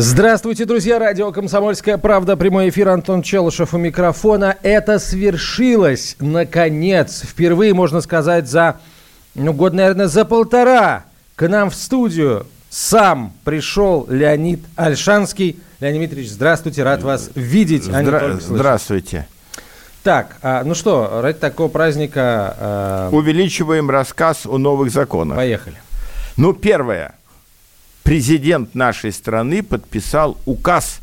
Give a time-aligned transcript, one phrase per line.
[0.00, 1.00] Здравствуйте, друзья!
[1.00, 2.36] Радио «Комсомольская правда».
[2.36, 4.54] Прямой эфир Антон Челышев у микрофона.
[4.62, 7.24] Это свершилось, наконец.
[7.26, 8.76] Впервые, можно сказать, за,
[9.34, 11.04] ну, год, наверное, за полтора
[11.34, 15.58] к нам в студию сам пришел Леонид Альшанский.
[15.80, 17.88] Леонид Дмитриевич, здравствуйте, рад вас видеть.
[17.88, 18.42] а Здра- слышать.
[18.44, 19.28] Здравствуйте.
[20.04, 25.36] Так, а, ну что, ради такого праздника а, Увеличиваем рассказ о новых законах.
[25.36, 25.76] поехали.
[26.36, 27.16] Ну, первое.
[28.02, 31.00] Президент нашей страны подписал указ,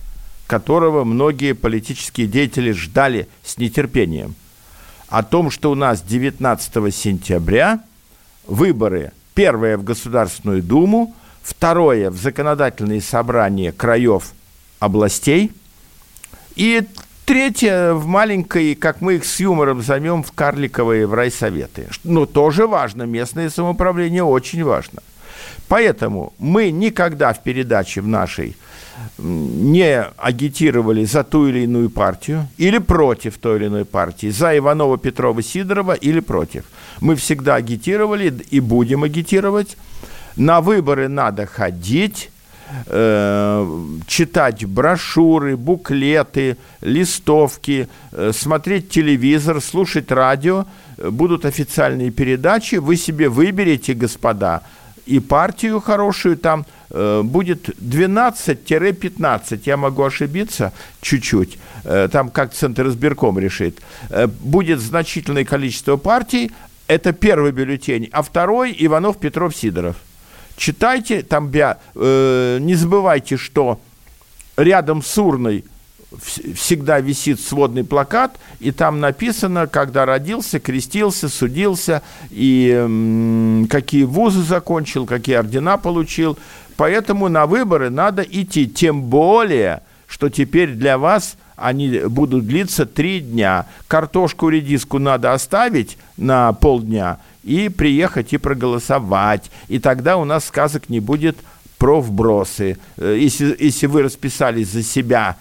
[0.47, 4.35] которого многие политические деятели ждали с нетерпением.
[5.07, 7.81] О том, что у нас 19 сентября
[8.47, 9.11] выборы.
[9.33, 14.33] Первое в Государственную Думу, второе в законодательные собрания краев
[14.79, 15.51] областей,
[16.55, 16.83] и
[17.25, 21.89] третье в маленькой, как мы их с юмором зовем, в карликовые в райсоветы.
[22.03, 25.01] Но тоже важно, местное самоуправление очень важно.
[25.67, 28.55] Поэтому мы никогда в передаче в нашей
[29.17, 34.97] не агитировали за ту или иную партию или против той или иной партии, за Иванова,
[34.97, 36.63] Петрова, Сидорова или против.
[37.01, 39.77] Мы всегда агитировали и будем агитировать.
[40.35, 42.29] На выборы надо ходить,
[42.87, 43.67] э,
[44.07, 50.65] читать брошюры, буклеты, листовки, э, смотреть телевизор, слушать радио.
[50.97, 54.61] Будут официальные передачи, вы себе выберете, господа,
[55.05, 62.87] и партию хорошую там э, будет 12-15, я могу ошибиться чуть-чуть, э, там как Центр
[62.87, 66.51] избирком решит, Э, будет значительное количество партий,
[66.87, 69.95] это первый бюллетень, а второй Иванов, Петров, Сидоров.
[70.57, 73.79] Читайте, там бя- э, не забывайте, что
[74.57, 75.65] рядом с урной
[76.21, 85.05] всегда висит сводный плакат, и там написано, когда родился, крестился, судился, и какие вузы закончил,
[85.05, 86.37] какие ордена получил.
[86.77, 93.21] Поэтому на выборы надо идти, тем более, что теперь для вас они будут длиться три
[93.21, 93.65] дня.
[93.87, 99.49] Картошку, редиску надо оставить на полдня и приехать и проголосовать.
[99.67, 101.37] И тогда у нас сказок не будет
[101.77, 102.77] про вбросы.
[102.97, 105.37] Э, Если, если вы расписались за себя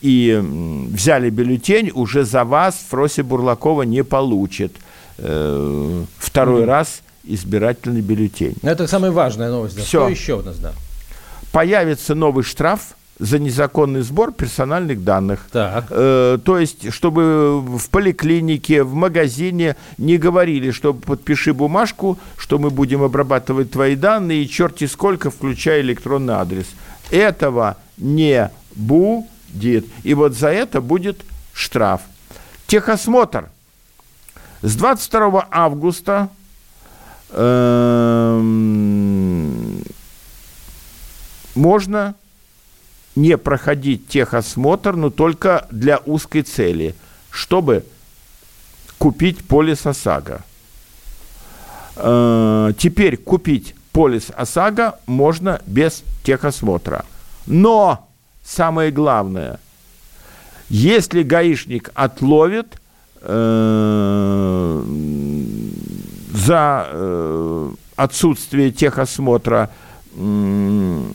[0.00, 4.72] и взяли бюллетень, уже за вас Фрося Бурлакова не получит
[5.18, 8.56] э, второй раз избирательный бюллетень.
[8.62, 9.76] Ну, Это самая важная новость.
[9.76, 9.82] да.
[9.82, 10.00] Всё.
[10.02, 10.72] Что еще у нас, да?
[11.52, 15.46] Появится новый штраф за незаконный сбор персональных данных.
[15.52, 15.86] Так.
[15.90, 22.70] Э, то есть, чтобы в поликлинике, в магазине не говорили, что подпиши бумажку, что мы
[22.70, 26.66] будем обрабатывать твои данные, и черти сколько, включая электронный адрес.
[27.10, 29.26] Этого не будет.
[30.02, 31.22] И вот за это будет
[31.52, 32.02] штраф.
[32.66, 33.48] Техосмотр.
[34.62, 36.28] С 22 августа
[37.30, 38.50] эм,
[41.54, 42.14] можно
[43.16, 46.94] не проходить техосмотр, но только для узкой цели,
[47.30, 47.84] чтобы
[48.98, 50.44] купить полис ОСАГО.
[51.96, 57.04] Э, Теперь купить полис ОСАГО можно без техосмотра.
[57.46, 58.09] Но
[58.42, 59.58] самое главное,
[60.68, 62.80] если гаишник отловит
[63.20, 64.84] э,
[66.32, 69.70] за э, отсутствие техосмотра
[70.16, 71.12] м,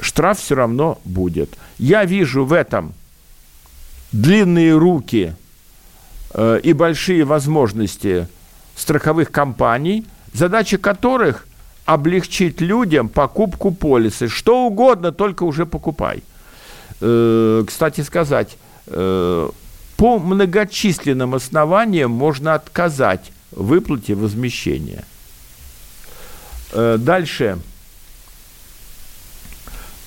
[0.00, 1.56] штраф все равно будет.
[1.78, 2.92] Я вижу в этом
[4.12, 5.34] длинные руки
[6.34, 8.28] э, и большие возможности
[8.76, 11.46] страховых компаний, задача которых
[11.84, 14.28] облегчить людям покупку полиса.
[14.28, 16.22] Что угодно, только уже покупай.
[17.00, 18.56] Э, кстати сказать,
[18.86, 19.48] э,
[19.96, 25.04] по многочисленным основаниям можно отказать в выплате возмещения.
[26.72, 27.58] Э, дальше.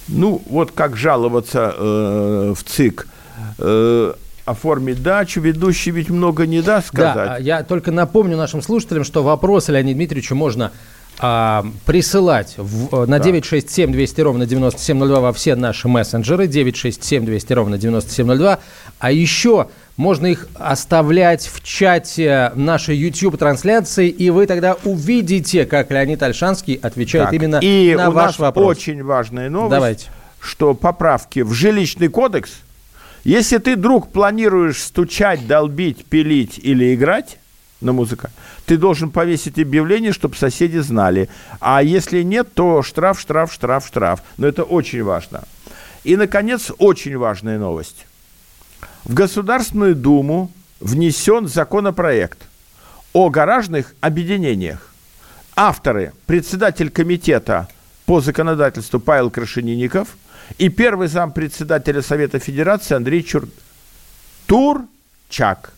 [0.08, 3.08] Ну, вот как жаловаться э, в ЦИК.
[3.58, 4.14] Э,
[4.46, 7.28] оформить дачу, ведущий ведь много не даст сказать.
[7.28, 10.72] Да, я только напомню нашим слушателям, что вопросы Леониду Дмитриевичу можно
[11.20, 17.54] а, присылать в, э, на 967 200 ровно 9702 во все наши мессенджеры, 967 200
[17.54, 18.60] ровно 9702,
[19.00, 19.68] а еще
[19.98, 27.26] можно их оставлять в чате нашей YouTube-трансляции, и вы тогда увидите, как Леонид Альшанский отвечает
[27.26, 28.78] Так, именно и на у ваш нас вопрос.
[28.78, 30.06] очень важная новость, Давайте.
[30.40, 32.52] что поправки в жилищный кодекс
[33.24, 37.38] Если ты, друг, планируешь стучать, долбить, пилить или играть
[37.82, 38.32] на музыка,
[38.66, 41.30] ты должен повесить объявление, чтобы соседи знали.
[41.60, 44.22] А если нет, то штраф, штраф, штраф, штраф.
[44.38, 45.44] Но это очень важно.
[46.04, 48.06] И, наконец, очень важная новость.
[49.04, 52.40] В Государственную Думу внесен законопроект
[53.14, 54.88] о гаражных объединениях.
[55.56, 57.68] Авторы– председатель комитета
[58.06, 60.16] по законодательству Павел Крашенинников
[60.58, 63.48] и первый зам председателя Совета Федерации Андрей Чур...
[64.48, 65.74] Турчак.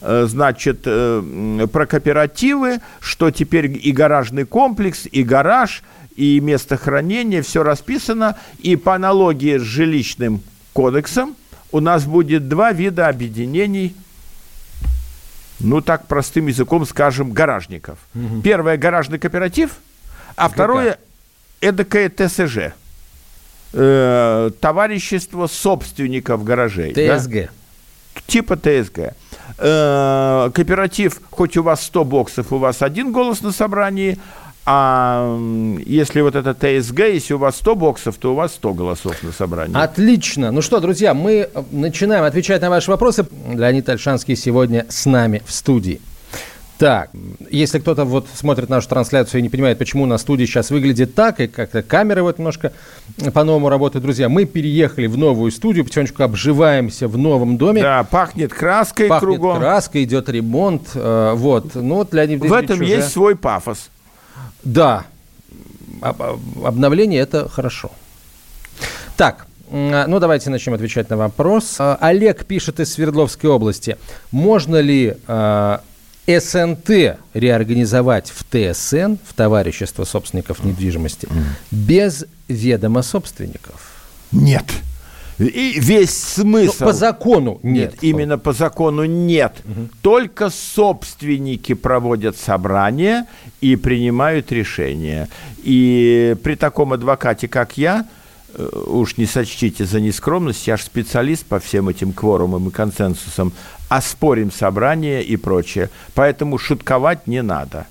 [0.00, 5.82] Э, значит, э, про кооперативы, что теперь и гаражный комплекс, и гараж,
[6.16, 8.36] и место хранения, все расписано.
[8.58, 10.42] И по аналогии с жилищным
[10.72, 11.36] кодексом
[11.72, 13.94] у нас будет два вида объединений
[15.60, 17.98] ну так простым языком скажем, гаражников.
[18.14, 18.42] Угу.
[18.42, 19.76] Первое гаражный кооператив,
[20.36, 20.54] а ГК.
[20.54, 20.98] второе
[21.60, 22.74] эдакое ТСЖ.
[23.72, 26.92] Э, товарищество собственников гаражей.
[26.92, 27.32] ТСГ.
[27.32, 27.48] Да?
[28.26, 29.14] Типа ТСГ.
[29.58, 34.18] Э, кооператив, хоть у вас 100 боксов, у вас один голос на собрании,
[34.66, 35.38] а
[35.84, 39.32] если вот это ТСГ, если у вас 100 боксов, то у вас 100 голосов на
[39.32, 39.76] собрании.
[39.76, 40.50] Отлично.
[40.50, 43.26] Ну что, друзья, мы э, начинаем отвечать на ваши вопросы.
[43.52, 46.00] Леонид Альшанский сегодня с нами в студии.
[46.78, 47.10] Так,
[47.50, 51.38] если кто-то вот смотрит нашу трансляцию и не понимает, почему на студии сейчас выглядит так,
[51.38, 52.72] и как-то камеры вот немножко
[53.32, 57.80] по-новому работают, друзья, мы переехали в новую студию, потихонечку обживаемся в новом доме.
[57.80, 59.52] Да, пахнет краской пахнет кругом.
[59.52, 61.76] Пахнет краской, идет ремонт, э, вот.
[61.76, 62.86] Ну вот Леонид В этом уже...
[62.86, 63.90] есть свой пафос.
[64.64, 65.04] Да,
[66.00, 67.92] обновление это хорошо.
[69.16, 71.76] Так, ну давайте начнем отвечать на вопрос.
[71.78, 73.96] А, Олег пишет из Свердловской области.
[74.32, 75.78] Можно ли э,
[76.26, 81.28] СНТ реорганизовать в ТСН, в Товарищество собственников недвижимости,
[81.70, 83.92] без ведома собственников?
[84.32, 84.64] Нет.
[85.38, 86.76] И весь смысл...
[86.80, 87.92] Но по закону нет.
[87.92, 88.04] нет.
[88.04, 89.52] Именно по закону нет.
[89.64, 89.88] Угу.
[90.00, 93.26] Только собственники проводят собрания
[93.60, 95.28] и принимают решения.
[95.58, 98.06] И при таком адвокате, как я,
[98.86, 103.52] уж не сочтите за нескромность, я же специалист по всем этим кворумам и консенсусам,
[103.88, 105.90] оспорим собрание и прочее.
[106.14, 107.86] Поэтому шутковать не надо.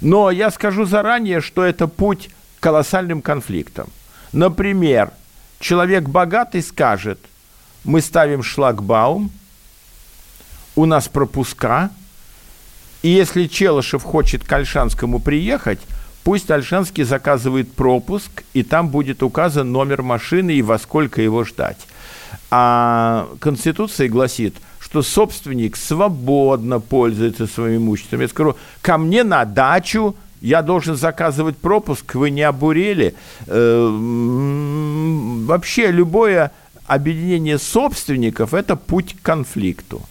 [0.00, 3.88] Но я скажу заранее, что это путь к колоссальным конфликтам.
[4.32, 5.12] Например,
[5.58, 7.18] человек богатый скажет,
[7.84, 9.30] мы ставим шлагбаум,
[10.76, 11.90] у нас пропуска,
[13.02, 15.80] и если Челышев хочет к Альшанскому приехать,
[16.24, 21.86] пусть Альшанский заказывает пропуск, и там будет указан номер машины и во сколько его ждать.
[22.50, 28.20] А Конституция гласит, что собственник свободно пользуется своим имуществом.
[28.20, 33.14] Я скажу, ко мне на дачу я должен заказывать пропуск, вы не обурели.
[33.46, 33.88] Э,
[35.46, 36.50] вообще любое
[36.86, 40.02] объединение собственников– это путь к конфликту.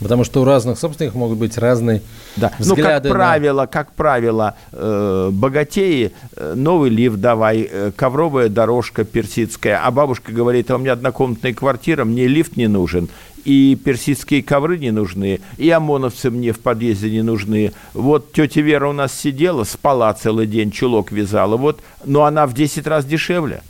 [0.00, 2.02] Потому что у разных собственников могут быть разные
[2.36, 2.52] да.
[2.58, 3.08] взгляды.
[3.08, 3.66] Ну, как правило, на...
[3.66, 10.70] как правило, э, богатеи, э, новый лифт давай, э, ковровая дорожка персидская, а бабушка говорит,
[10.70, 13.08] а у меня однокомнатная квартира, мне лифт не нужен,
[13.46, 17.72] и персидские ковры не нужны, и ОМОНовцы мне в подъезде не нужны.
[17.94, 22.52] Вот тетя Вера у нас сидела, спала целый день, чулок вязала, вот, но она в
[22.52, 23.62] 10 раз дешевле.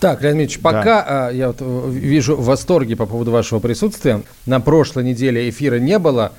[0.00, 1.30] Так, Леонид Ильич, пока да.
[1.30, 6.32] я вот э, вижу восторги по поводу вашего присутствия, на прошлой неделе эфира не было,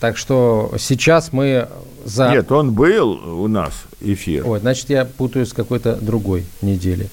[0.00, 1.68] так что сейчас мы
[2.04, 2.30] за...
[2.30, 4.48] Нет, он был у нас эфир.
[4.48, 7.08] Ой, значит, я путаю с какой-то другой недели.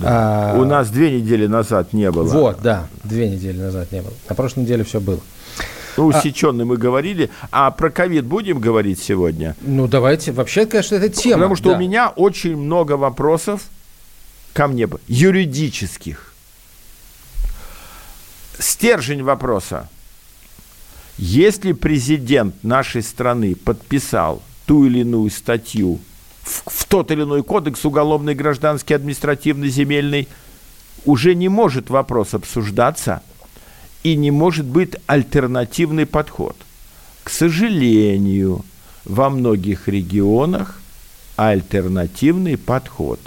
[0.00, 0.52] Да.
[0.54, 0.60] А...
[0.60, 2.24] У нас две недели назад не было.
[2.24, 4.12] Вот, да, две недели назад не было.
[4.28, 5.20] На прошлой неделе все было.
[5.96, 6.66] Ну, усеченный а...
[6.66, 7.30] мы говорили.
[7.50, 9.56] А про ковид будем говорить сегодня?
[9.60, 10.30] Ну, давайте.
[10.30, 11.34] Вообще, конечно, это тема.
[11.34, 11.76] Потому что да.
[11.76, 13.62] у меня очень много вопросов
[14.52, 16.34] ко мне юридических.
[18.58, 19.88] Стержень вопроса.
[21.18, 26.00] Если президент нашей страны подписал ту или иную статью
[26.42, 30.28] в, в тот или иной кодекс уголовный, гражданский, административный, земельный,
[31.04, 33.22] уже не может вопрос обсуждаться
[34.02, 36.56] и не может быть альтернативный подход.
[37.24, 38.64] К сожалению,
[39.04, 40.80] во многих регионах
[41.36, 43.20] альтернативный подход.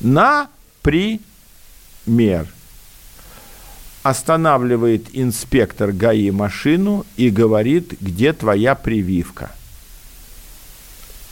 [0.00, 0.48] На
[0.82, 2.46] Пример.
[4.02, 9.52] Останавливает инспектор ГАИ машину и говорит, где твоя прививка.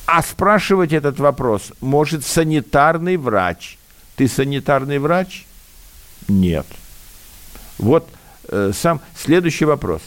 [0.07, 3.78] А спрашивать этот вопрос может санитарный врач.
[4.16, 5.47] Ты санитарный врач?
[6.28, 6.66] Нет.
[7.78, 8.09] Вот
[8.49, 10.02] э, сам следующий вопрос.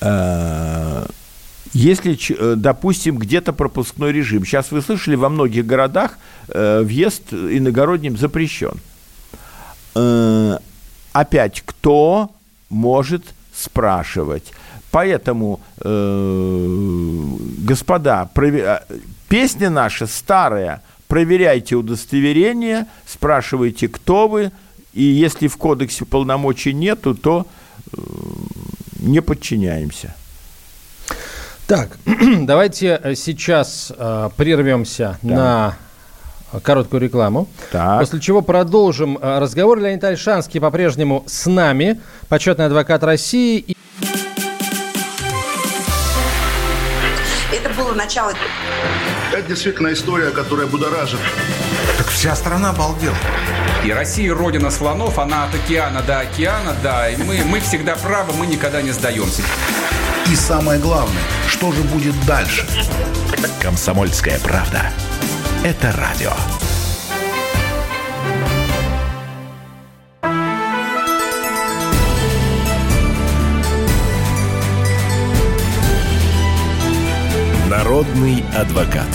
[0.00, 0.79] Э,
[1.72, 8.16] если, э, допустим, где-то пропускной режим, сейчас вы слышали, во многих городах э, въезд иногородним
[8.16, 8.80] запрещен.
[9.94, 10.58] э,
[11.12, 12.30] опять, кто
[12.68, 13.24] может
[13.54, 14.52] спрашивать?
[14.92, 15.60] Поэтому,
[17.64, 18.28] господа,
[19.28, 24.50] песня наша старая, проверяйте удостоверение, спрашивайте, кто вы,
[24.92, 27.46] и если в кодексе полномочий нету, то
[28.98, 30.16] не подчиняемся.
[31.70, 31.90] Так,
[32.40, 35.76] давайте э, сейчас э, прервемся да.
[36.52, 37.46] на короткую рекламу.
[37.70, 38.00] Так.
[38.00, 39.78] После чего продолжим э, разговор.
[39.78, 43.76] Леонид Альшанский по-прежнему с нами, почетный адвокат России.
[47.52, 48.32] Это было начало.
[49.32, 51.20] Это действительно история, которая будоражит.
[51.98, 53.14] Так вся страна обалдела.
[53.84, 57.08] И Россия родина слонов, она от океана до океана, да.
[57.08, 59.42] И мы, мы всегда правы, мы никогда не сдаемся.
[60.28, 62.64] И самое главное, что же будет дальше?
[63.60, 64.82] Комсомольская правда.
[65.64, 66.32] Это радио.
[77.68, 79.08] Народный адвокат.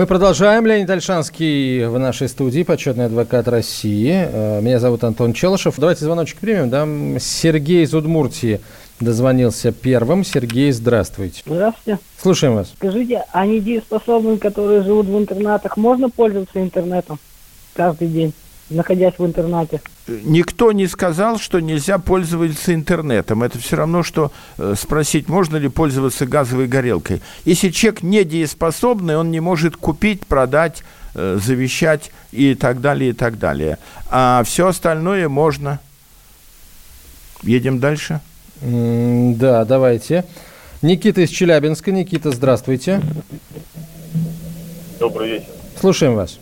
[0.00, 0.64] Мы продолжаем.
[0.64, 4.10] Леонид Альшанский в нашей студии, почетный адвокат России.
[4.10, 5.74] Э, меня зовут Антон Челышев.
[5.76, 6.70] Давайте звоночек примем.
[6.70, 6.88] Да?
[7.20, 8.62] Сергей из Удмуртии
[8.98, 10.24] дозвонился первым.
[10.24, 11.42] Сергей, здравствуйте.
[11.44, 12.00] Здравствуйте.
[12.16, 12.72] Слушаем вас.
[12.74, 17.18] Скажите, а недееспособным, которые живут в интернатах, можно пользоваться интернетом
[17.74, 18.32] каждый день?
[18.70, 19.80] Находясь в интернате.
[20.06, 23.42] Никто не сказал, что нельзя пользоваться интернетом.
[23.42, 27.20] Это все равно, что э, спросить, можно ли пользоваться газовой горелкой.
[27.44, 30.82] Если человек недееспособный, он не может купить, продать,
[31.14, 33.78] э, завещать и так далее, и так далее.
[34.10, 35.80] А все остальное можно.
[37.42, 38.20] Едем дальше.
[38.62, 40.24] Mm, да, давайте.
[40.82, 41.92] Никита из Челябинска.
[41.92, 43.02] Никита, здравствуйте.
[44.98, 45.46] Добрый вечер.
[45.78, 46.38] Слушаем вас.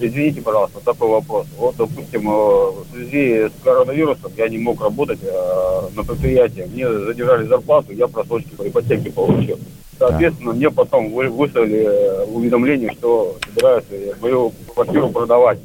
[0.00, 1.46] Извините, пожалуйста, такой вопрос.
[1.56, 6.68] Вот, допустим, э, в связи с коронавирусом я не мог работать э, на предприятии.
[6.72, 9.58] Мне задержали зарплату, я просрочки по ипотеке получил.
[9.98, 10.56] Соответственно, да.
[10.56, 15.58] мне потом выслали э, уведомление, что собираются мою квартиру продавать.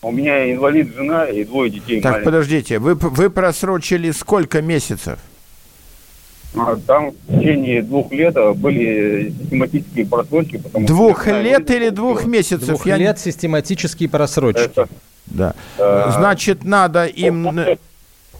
[0.00, 2.00] У меня инвалид жена и двое детей.
[2.00, 2.24] Так, маленьких.
[2.24, 5.18] подождите, вы, вы просрочили сколько месяцев?
[6.54, 10.60] А, там в течение двух лет были систематические просрочки.
[10.74, 12.68] Двух что, лет или двух месяцев?
[12.68, 12.96] Двух Я...
[12.96, 14.60] лет систематические просрочки.
[14.60, 14.88] Это...
[15.26, 15.54] Да.
[15.78, 16.10] А...
[16.10, 17.48] Значит, надо им...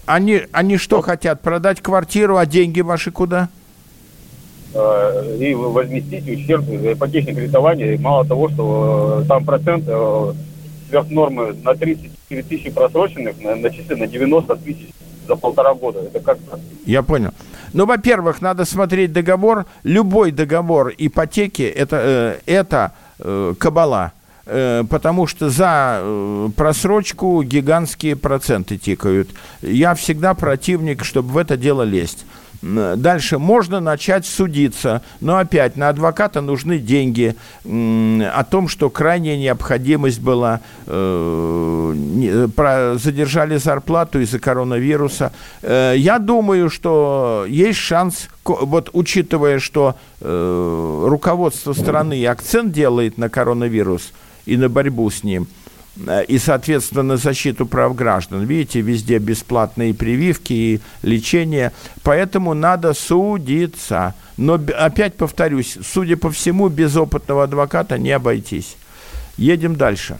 [0.04, 1.40] Они, они что хотят?
[1.42, 3.48] Продать квартиру, а деньги ваши куда?
[4.74, 7.94] А, и возместить ущерб за ипотечное кредитование.
[7.94, 10.32] И мало того, что э, там процент э,
[10.88, 14.88] сверх нормы на 34 тысячи просроченных начислен на 90 тысяч
[15.26, 16.00] за полтора года.
[16.00, 16.38] Это как.
[16.84, 17.32] Я понял.
[17.72, 19.66] Ну, во-первых, надо смотреть договор.
[19.82, 24.12] Любой договор ипотеки это, э, это э, кабала.
[24.44, 26.02] Э, потому что за
[26.56, 29.30] просрочку гигантские проценты тикают.
[29.62, 32.26] Я всегда противник, чтобы в это дело лезть.
[32.62, 37.34] Дальше можно начать судиться, но опять на адвоката нужны деньги.
[37.64, 41.94] О том, что крайняя необходимость была, э,
[43.02, 45.32] задержали зарплату из-за коронавируса.
[45.62, 53.28] Э, я думаю, что есть шанс, вот учитывая, что э, руководство страны акцент делает на
[53.28, 54.12] коронавирус
[54.46, 55.48] и на борьбу с ним–
[56.28, 58.44] и, соответственно, защиту прав граждан.
[58.44, 61.72] Видите, везде бесплатные прививки и лечение.
[62.02, 64.14] Поэтому надо судиться.
[64.36, 68.76] Но, опять повторюсь, судя по всему, без опытного адвоката не обойтись.
[69.36, 70.18] Едем дальше.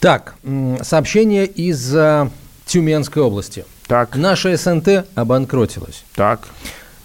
[0.00, 0.34] Так,
[0.82, 2.30] сообщение из uh,
[2.66, 3.64] Тюменской области.
[3.86, 4.16] Так.
[4.16, 6.04] Наша СНТ обанкротилась.
[6.14, 6.48] Так.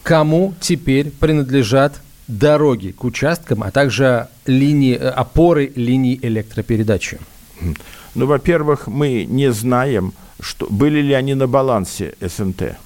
[0.04, 7.20] Кому теперь принадлежат дороги к участкам, а также линии, э, опоры линий электропередачи?
[8.16, 12.78] Ну, во-первых, мы не знаем, что, были ли они на балансе СНТ.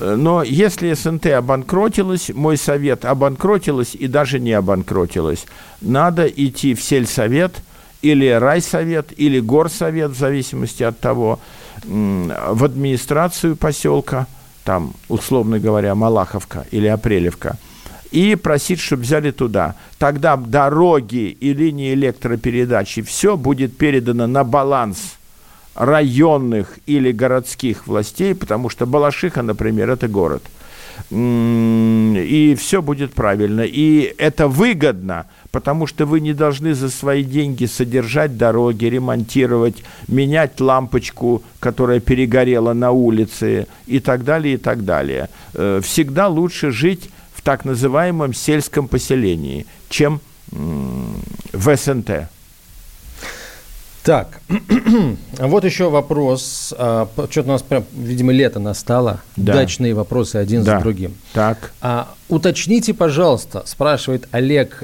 [0.00, 5.46] Но если СНТ обанкротилась, мой совет обанкротилась и даже не обанкротилась,
[5.80, 7.62] надо идти в сельсовет
[8.02, 11.40] или райсовет, или горсовет, в зависимости от того,
[11.84, 14.26] в администрацию поселка,
[14.64, 17.56] там, условно говоря, Малаховка или Апрелевка–
[18.10, 19.74] и просить, чтобы взяли туда.
[19.98, 25.16] Тогда дороги и линии электропередачи, все будет передано на баланс
[25.74, 30.42] районных или городских властей, потому что Балашиха, например, это город.
[31.10, 33.60] И все будет правильно.
[33.60, 40.60] И это выгодно, потому что вы не должны за свои деньги содержать дороги, ремонтировать, менять
[40.60, 45.28] лампочку, которая перегорела на улице и так далее, и так далее.
[45.54, 47.10] Э, всегда лучше жить
[47.48, 49.64] так называемом сельском поселении.
[49.88, 52.28] чем в СНТ.
[54.02, 54.40] Так,
[55.38, 56.74] вот еще вопрос.
[56.76, 59.20] А, Что-то у нас прям, видимо, лето настало.
[59.36, 59.54] Да.
[59.54, 60.76] Дачные вопросы один Да.
[60.76, 61.14] за другим.
[61.32, 61.72] Так.
[61.80, 64.82] А, уточните, пожалуйста, спрашивает Олег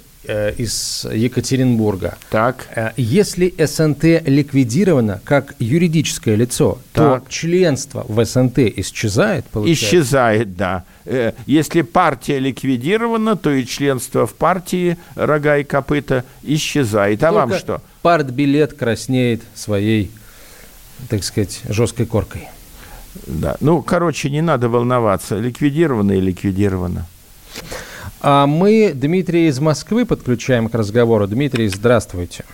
[0.56, 2.16] из Екатеринбурга.
[2.30, 2.68] Так.
[2.74, 7.28] Э, Если СНТ ликвидировано как юридическое лицо, то Так.
[7.28, 9.84] членство в СНТ исчезает, получается?
[9.86, 10.84] Исчезает, да.
[11.04, 17.22] Э, Если партия ликвидирована, то и членство в партии рога и копыта исчезает.
[17.22, 17.82] А вам Только что?
[18.02, 20.10] Партбилет краснеет своей,
[21.08, 22.48] так сказать, жесткой коркой.
[23.26, 23.56] Да.
[23.60, 25.38] Ну, короче, не надо волноваться.
[25.38, 27.06] Ликвидировано и ликвидировано.
[28.26, 31.26] А мы Дмитрия из Москвы подключаем к разговору.
[31.26, 32.46] Дмитрий, здравствуйте.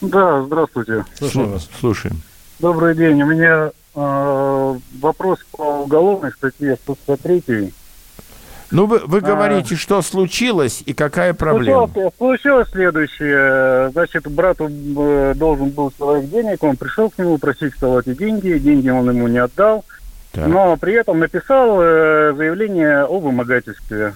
[0.00, 1.04] Да, здравствуйте.
[1.14, 1.68] Слушаем вас.
[1.78, 2.22] Слушаем.
[2.58, 3.22] Добрый день.
[3.22, 7.70] У меня э, вопрос по уголовной статье 163.
[8.70, 9.20] Ну, вы, вы А.
[9.20, 11.88] говорите, что случилось и какая проблема.
[11.88, 13.90] Случилось, случилось следующее.
[13.90, 18.56] Значит, брату э, должен был человек денег, он пришел к нему просить стал эти деньги,
[18.56, 19.84] деньги он ему не отдал,
[20.32, 20.46] Так.
[20.46, 24.14] но при этом написал э, заявление о вымогательстве.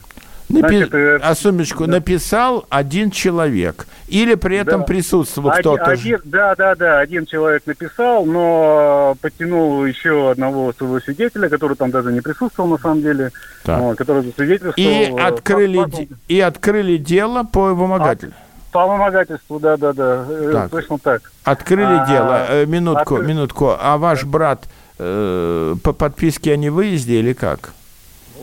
[0.49, 3.87] Напи- Значит, э, а сумочку написал один человек.
[4.07, 4.87] Или при этом Да.
[4.87, 5.91] присутствовал Один- кто-то.
[5.91, 11.91] один- да, да, да, один человек написал, но подтянул еще одного своего свидетеля, который там
[11.91, 13.33] даже не присутствовал на самом деле,
[13.65, 13.81] Так.
[13.81, 14.75] вот, который засвидетельствовал.
[14.77, 18.39] И э, открыли, де- и открыли дело по вымогательству.
[18.71, 20.71] По вымогательству, да, да, да, э, Так.
[20.71, 21.23] точно так.
[21.43, 22.67] Открыли А, дело.
[22.67, 23.77] Минутку, откры- минутку.
[23.81, 24.65] А ваш брат
[24.99, 27.71] э, по подписке о невыезде или как?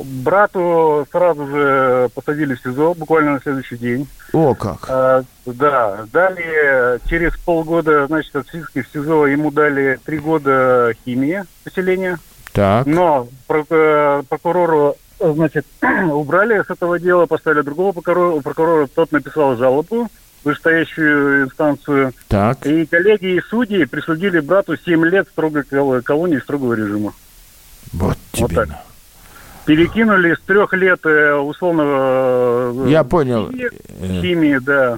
[0.03, 4.07] Брату сразу же посадили в СИЗО, буквально на следующий день.
[4.31, 4.85] О, как.
[4.89, 12.17] А, да, далее через полгода, значит, отсидки в СИЗО ему дали три года химии поселения.
[12.51, 12.85] Так.
[12.85, 15.65] Но э, прокурору, значит,
[16.11, 20.09] убрали с этого дела, поставили другого прокурора, прокурора, тот написал жалобу
[20.43, 22.13] вышестоящую инстанцию.
[22.27, 22.65] Так.
[22.65, 27.13] И коллеги и судьи присудили брату 7 лет строгой кол- колонии строгого режима.
[27.93, 28.55] Вот тебе.
[28.55, 28.69] так.
[29.65, 32.85] Перекинули с трех лет э, условного...
[32.85, 33.49] э, Я понял.
[33.49, 33.69] Химии,
[34.01, 34.21] Э.
[34.21, 34.97] химии, да.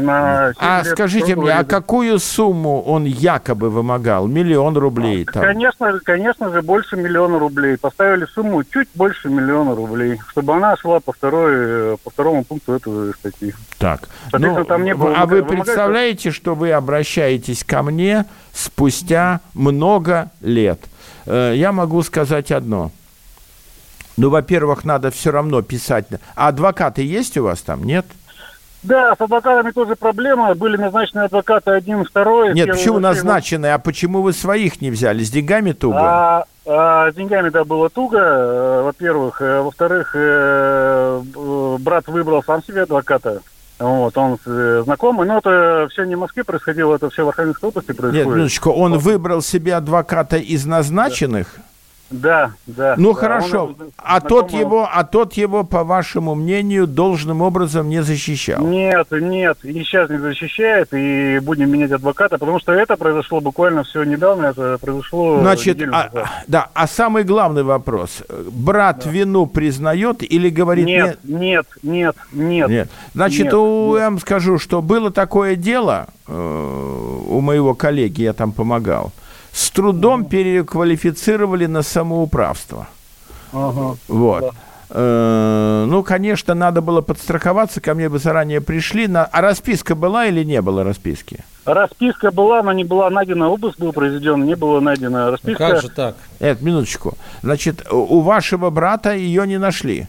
[0.00, 4.26] на А скажите мне, а какую сумму он якобы вымогал?
[4.26, 5.42] Миллион рублей там.
[5.42, 7.76] Конечно, конечно же, больше миллиона рублей.
[7.78, 13.14] Поставили сумму чуть больше миллиона рублей, чтобы она шла по, второй, по второму пункту этой
[13.14, 13.54] статьи.
[13.78, 14.08] Так.
[14.32, 20.80] Ну, там не было а вы представляете, что вы обращаетесь ко мне спустя много лет?
[21.26, 22.90] Я могу сказать одно.
[24.16, 26.06] Ну, во-первых, надо все равно писать.
[26.36, 27.84] А адвокаты есть у вас там?
[27.84, 28.06] Нет?
[28.84, 30.54] Да, с адвокатами тоже проблема.
[30.54, 32.52] Были назначены адвокаты один, второй.
[32.52, 33.66] Нет, Первый почему вообще, назначены?
[33.68, 35.24] А почему вы своих не взяли?
[35.24, 35.98] С деньгами туго?
[35.98, 39.40] А, а, с деньгами, да, было туго, э, во-первых.
[39.40, 41.22] Э, Во-вторых, э,
[41.80, 43.40] брат выбрал сам себе адвоката.
[43.78, 45.26] Вот, он знакомый.
[45.26, 48.26] Но это все не в Москве происходило, это все в Архангельской области Нет, происходит.
[48.26, 51.54] минуточку, он выбрал себе адвоката из назначенных?
[51.56, 51.62] Да,
[52.10, 52.52] да.
[52.96, 53.64] Ну да, хорошо.
[53.66, 58.64] он, А тот знакомый- его, а тот его, по вашему мнению, должным образом не защищал.
[58.64, 63.82] Нет, нет, и сейчас не защищает, и будем менять адвоката, потому что это произошло буквально
[63.84, 65.40] все недавно, это произошло...
[65.40, 66.28] Значит, неделю а, назад.
[66.46, 68.22] да, а самый главный вопрос.
[68.50, 72.68] Брат вину признает или говорит нет, нет, нет, нет.
[72.68, 72.90] Нет.
[73.14, 74.00] Значит, Нет, у- нет.
[74.00, 76.32] я вам скажу, что было такое дело э,
[77.28, 79.12] у моего коллеги, я там помогал.
[79.54, 82.88] С трудом переквалифицировали на самоуправство.
[83.52, 83.96] Ага.
[84.08, 84.52] Вот.
[84.90, 89.06] Э, Ну, конечно, надо было подстраховаться, ко мне бы заранее пришли.
[89.06, 89.24] На...
[89.24, 91.44] А расписка была или не было расписки?
[91.64, 95.68] Расписка была, но не была найдена, обыск был произведен, не было найдена расписка.
[95.70, 96.16] Как же так?
[96.40, 97.16] Нет, минуточку.
[97.42, 100.08] Значит, у вашего брата ее не нашли.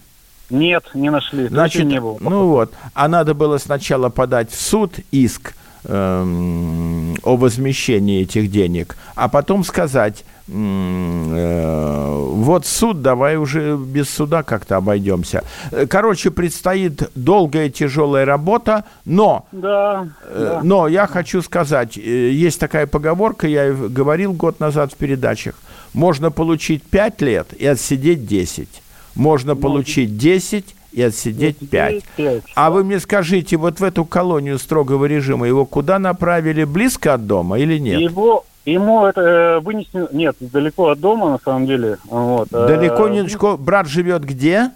[0.50, 2.18] Нет, не нашли, Значит, Значит, не было.
[2.20, 5.54] ну вот, а надо было сначала подать в суд иск
[5.88, 14.78] о возмещении этих денег, а потом сказать, э, вот суд, давай уже без суда как-то
[14.78, 15.44] обойдемся.
[15.72, 20.62] Э, Короче, предстоит долгая тяжелая работа, но Да, Э, да.
[20.64, 25.56] Но я хочу сказать, есть такая поговорка, я говорил год назад в передачах.
[25.94, 28.68] Можно получить 5 лет и отсидеть 10.
[29.16, 32.04] Можно получить 10 и отсидеть 5.
[32.16, 32.44] пять.
[32.56, 36.64] А вы мне скажите, вот в эту колонию строгого режима его куда направили?
[36.64, 38.00] Близко от дома или нет?
[38.00, 41.98] Его, ему это э, вынесли, нет, далеко от дома, на самом деле.
[42.06, 43.26] Вот, э, Далеко не
[43.58, 44.72] Брат живет где?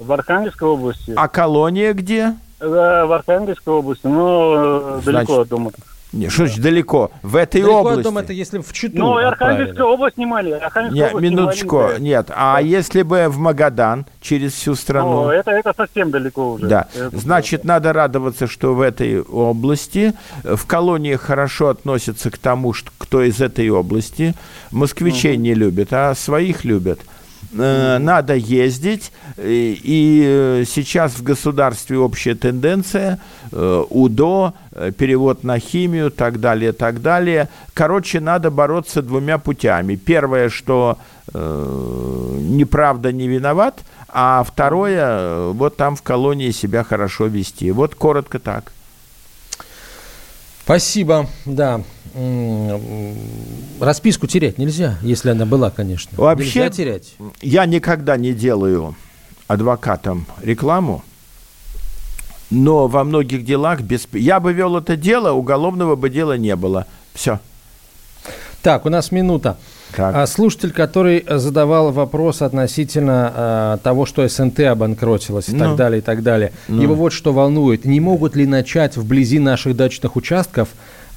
[0.00, 1.12] В Архангельской области.
[1.14, 2.34] А колония где?
[2.58, 5.70] Да, в Архангельской области, но э, далеко Значит, от дома.
[6.12, 7.10] Не, что значит далеко?
[7.22, 8.02] В этой Далеко области.
[8.02, 9.16] дома это если в Читу Ну.
[9.16, 10.50] Архангельскую область снимали.
[10.50, 12.00] Архангельскую Нет, область не минуточку, маленькая.
[12.02, 12.30] нет.
[12.34, 15.24] А если бы в Магадан через всю страну?
[15.24, 16.66] Ну, это, это совсем далеко уже.
[16.66, 22.38] Да, Это- значит, надо радоваться, что в этой области, э, в колониях хорошо относятся к
[22.38, 24.34] тому, что, кто из этой области.
[24.72, 27.00] Москвичей не любят, а своих любят.
[27.52, 33.18] Э, Надо ездить, и, и, э, сейчас в государстве общая тенденция,
[33.50, 37.48] э, УДО, э, перевод на химию, так далее, так далее.
[37.74, 39.96] Короче, надо бороться двумя путями.
[39.96, 40.98] Первое, что
[41.34, 47.72] э, неправда не виноват, а второе, э, вот там в колонии себя хорошо вести.
[47.72, 48.72] Вот коротко так.
[50.62, 51.80] Спасибо, да.
[53.80, 56.10] Расписку терять нельзя, если она была, конечно.
[56.16, 57.14] Вообще, Нельзя терять.
[57.40, 58.94] я никогда не делаю
[59.48, 61.02] адвокатам рекламу,
[62.50, 64.06] но во многих делах без...
[64.12, 66.86] Я бы вел это дело, уголовного бы дела не было.
[67.14, 67.40] Все.
[68.62, 69.56] Так, у нас минута.
[69.96, 70.14] Так.
[70.14, 75.58] А, Слушатель, который задавал вопрос относительно э, того, что СНТ обанкротилась и Ну.
[75.60, 76.52] так далее, и так далее.
[76.68, 76.80] Ну.
[76.82, 77.84] Его вот что волнует.
[77.84, 80.68] Не могут ли начать вблизи наших дачных участков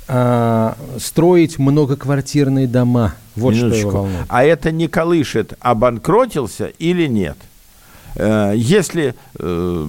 [0.08, 3.16] а, строить многоквартирные дома?
[3.36, 4.26] Вот что его волнует.
[4.30, 7.38] А это не колышет, обанкротился или нет?
[8.16, 9.88] Э, Если э,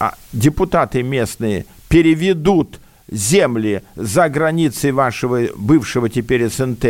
[0.00, 6.84] а, депутаты местные переведут земли за границей вашего бывшего теперь СНТ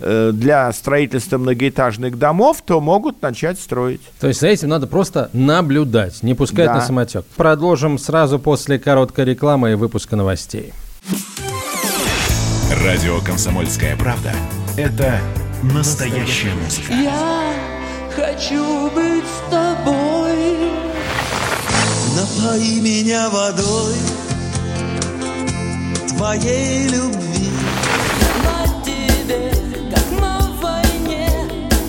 [0.00, 4.00] э, для строительства многоэтажных домов, то могут начать строить.
[4.20, 6.74] То есть за этим надо просто наблюдать, не пускать Да.
[6.76, 7.24] на самотек.
[7.36, 10.72] Продолжим сразу после короткой рекламы и выпуска новостей.
[12.84, 14.32] Радио «Комсомольская правда»—
[14.76, 15.18] это
[15.62, 16.92] настоящая музыка.
[16.92, 17.52] Я
[18.14, 20.70] хочу быть с тобой.
[22.16, 23.94] Напои меня водой
[26.20, 27.48] твоей любви.
[28.44, 29.50] На тебе,
[29.90, 31.30] как на войне,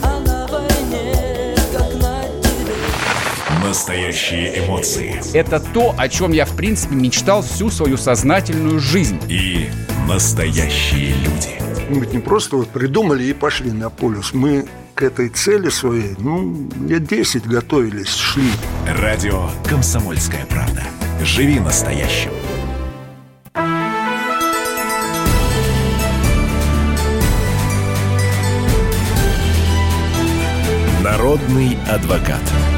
[0.02, 3.62] а на войне, как на тебе.
[3.62, 5.22] Настоящие эмоции.
[5.34, 9.20] Это то, о чем я, в принципе, мечтал всю свою сознательную жизнь.
[9.28, 9.70] И
[10.08, 11.62] настоящие люди.
[11.90, 14.34] Мы ведь не просто вот придумали и пошли на полюс.
[14.34, 14.66] Мы
[14.96, 18.50] к этой цели своей, ну, лет 10 готовились, шли.
[18.88, 20.84] Радио «Комсомольская правда».
[21.22, 22.32] Живи настоящим.
[31.12, 32.71] Народный адвокат.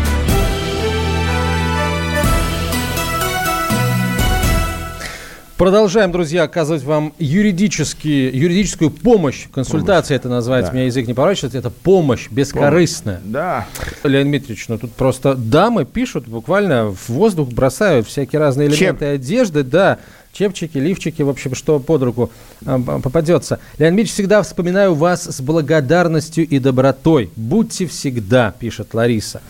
[5.63, 9.45] Продолжаем, друзья, оказывать вам юридические, юридическую помощь.
[9.49, 10.73] Консультация это называется, Да.
[10.73, 11.57] у меня язык не поворачивается.
[11.57, 13.21] Это помощь бескорыстная.
[13.23, 13.65] Да.
[14.03, 19.63] Леонид Дмитриевич, ну тут просто дамы пишут, буквально в воздух бросают всякие разные элементы одежды,
[19.63, 19.99] да,
[20.33, 22.29] чепчики, лифчики, в общем, что под руку
[22.65, 23.59] а, попадется.
[23.77, 27.29] Леонид Дмитриевич, всегда вспоминаю вас с благодарностью и добротой.
[27.37, 29.41] Будьте всегда, пишет Лариса.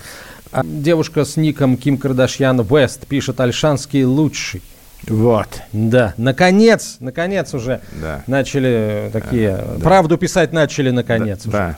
[0.51, 4.61] А девушка с ником Ким Кардашьян Вест пишет Альшанский лучший.
[5.07, 5.47] Вот.
[5.73, 8.23] Да, наконец, наконец уже Да.
[8.27, 11.45] начали такие, правду писать начали наконец.
[11.45, 11.51] уже.
[11.51, 11.77] Да.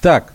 [0.00, 0.32] Так,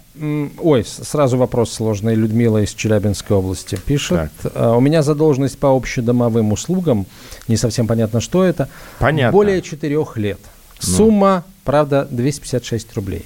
[0.59, 2.15] ой, сразу вопрос сложный.
[2.15, 4.31] Людмила из Челябинской области пишет.
[4.55, 7.05] А, У меня задолженность по общедомовым услугам,
[7.47, 8.67] не совсем понятно, что это.
[8.99, 9.31] Понятно.
[9.31, 10.39] Более четырех лет.
[10.85, 10.87] Ну.
[10.89, 13.25] Сумма, правда, 256 рублей.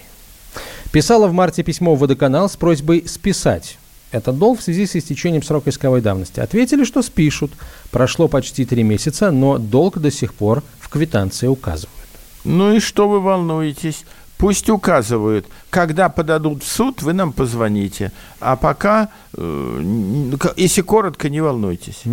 [0.91, 3.77] Писала в марте письмо в водоканал с просьбой списать
[4.17, 6.39] этот долг в связи с истечением срока исковой давности.
[6.39, 7.51] Ответили, что спишут.
[7.91, 11.93] Прошло почти три месяца, но долг до сих пор в квитанции указывают.
[12.43, 14.03] Ну и что вы волнуетесь?
[14.37, 15.47] Пусть указывают.
[15.71, 18.11] Когда подадут в суд, вы нам позвоните.
[18.39, 22.03] А пока, э, если коротко, не волнуйтесь.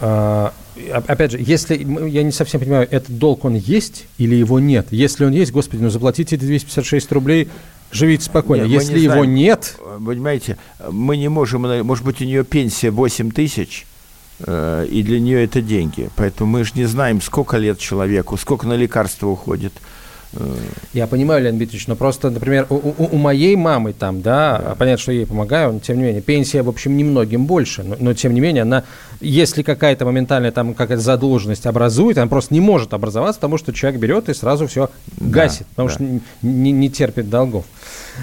[0.00, 0.52] А,
[0.92, 1.76] о- опять же, если
[2.08, 4.88] я не совсем понимаю, этот долг он есть или его нет?
[4.90, 7.48] Если он есть, господи, ну заплатите эти 256 рублей,
[7.92, 8.62] живите спокойно.
[8.62, 9.34] Не, мы Если не его знаем.
[9.34, 10.56] нет, Понимаете,
[10.90, 13.86] мы не можем, может быть, у нее пенсия 8 тысяч,
[14.40, 16.10] э, и для нее это деньги.
[16.16, 19.72] Поэтому мы же не знаем, сколько лет человеку, сколько на лекарства уходит.
[20.34, 20.56] Э,
[20.92, 25.00] я понимаю, Леонид Дмитриевич, но просто, например, у, у- у моей мамы там, да, понятно,
[25.00, 28.12] что я ей помогаю, но тем не менее, пенсия, в общем, немногим больше, но, но
[28.12, 28.82] тем не менее, она,
[29.20, 34.00] если какая-то моментальная там какая-то задолженность образует, она просто не может образоваться, потому что человек
[34.00, 35.94] берет и сразу все гасит, потому да.
[35.94, 36.04] что
[36.42, 37.64] не, не терпит долгов.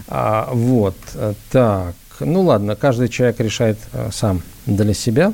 [0.08, 5.34] А, вот, э, так, ну ладно, каждый человек решает э, сам для себя.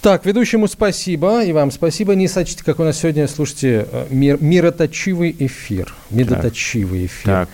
[0.00, 2.14] Так, ведущему спасибо, и вам спасибо.
[2.14, 5.94] Не сочтите, как у нас сегодня, слушайте, э, мир, мироточивый эфир.
[6.08, 7.26] Медоточивый эфир.
[7.26, 7.48] Так.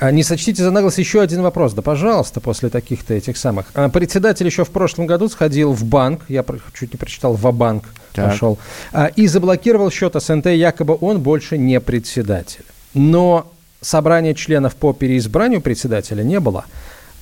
[0.00, 1.72] А, Не сочтите за наглость еще один вопрос.
[1.72, 3.66] Да, пожалуйста, после таких-то этих самых.
[3.74, 7.84] А, Председатель еще в прошлом году сходил в банк, я чуть не прочитал, в банк
[8.12, 8.30] Так.
[8.30, 8.58] пошел,
[8.92, 12.64] а, и заблокировал счет СНТ, якобы он больше не председатель.
[12.92, 13.53] Но
[13.84, 16.64] собрания членов по переизбранию председателя не было.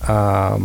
[0.01, 0.59] А,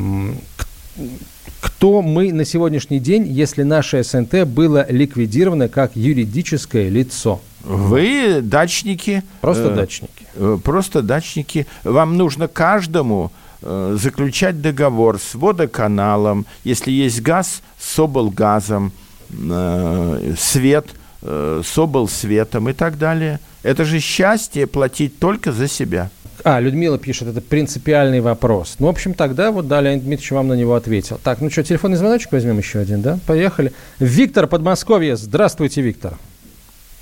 [1.59, 7.41] кто мы на сегодняшний день, если наше СНТ было ликвидировано как юридическое лицо?
[7.63, 9.23] Вы дачники.
[9.41, 10.25] Просто э, дачники.
[10.35, 11.67] э, Просто дачники.
[11.83, 13.31] Вам нужно каждому
[13.61, 18.91] э, заключать договор с водоканалом, если есть газ, с облгазом,
[19.29, 20.87] э, свет,
[21.27, 23.39] э, с облсветом и так далее.
[23.63, 26.09] Это же счастье платить только за себя.
[26.43, 28.75] А, Людмила пишет, это принципиальный вопрос.
[28.79, 31.19] Ну, в общем, тогда вот, да, Леонид Дмитриевич вам на него ответил.
[31.23, 33.19] Так, ну что, телефонный звоночек возьмем еще один, да?
[33.27, 33.73] Поехали.
[33.99, 35.17] Виктор, Подмосковье.
[35.17, 36.13] Здравствуйте, Виктор.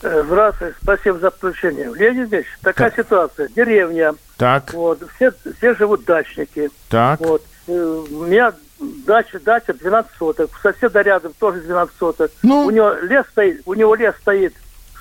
[0.01, 1.91] Э, Здравствуйте, спасибо за включение.
[1.95, 3.49] Леонид Ильич, такая ситуация.
[3.55, 4.13] Деревня.
[4.37, 4.73] Так.
[4.73, 6.69] Вот, все, все живут дачники.
[6.89, 7.19] Так.
[7.19, 7.43] Вот.
[7.67, 10.51] Э, У меня дача, дача 12 соток.
[10.61, 12.31] Соседа рядом тоже 12 соток.
[12.43, 12.65] Ну?
[12.65, 14.53] У него лес стоит, у него лес стоит